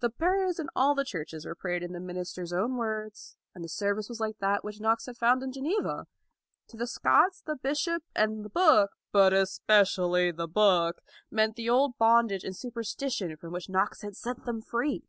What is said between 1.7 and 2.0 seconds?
in the